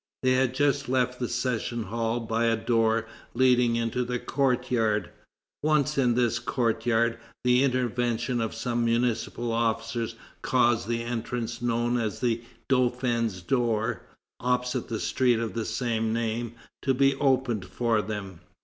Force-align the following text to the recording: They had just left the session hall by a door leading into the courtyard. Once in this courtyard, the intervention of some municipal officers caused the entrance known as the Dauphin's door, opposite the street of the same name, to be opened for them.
They 0.23 0.31
had 0.31 0.55
just 0.55 0.89
left 0.89 1.19
the 1.19 1.29
session 1.29 1.83
hall 1.83 2.21
by 2.21 2.45
a 2.45 2.55
door 2.55 3.05
leading 3.35 3.75
into 3.75 4.03
the 4.03 4.17
courtyard. 4.17 5.11
Once 5.61 5.95
in 5.95 6.15
this 6.15 6.39
courtyard, 6.39 7.19
the 7.43 7.63
intervention 7.63 8.41
of 8.41 8.55
some 8.55 8.83
municipal 8.83 9.51
officers 9.51 10.15
caused 10.41 10.87
the 10.87 11.03
entrance 11.03 11.61
known 11.61 11.97
as 11.99 12.19
the 12.19 12.41
Dauphin's 12.67 13.43
door, 13.43 14.01
opposite 14.39 14.89
the 14.89 14.99
street 14.99 15.37
of 15.39 15.53
the 15.53 15.65
same 15.65 16.11
name, 16.11 16.55
to 16.81 16.95
be 16.95 17.13
opened 17.17 17.65
for 17.65 18.01
them. 18.01 18.39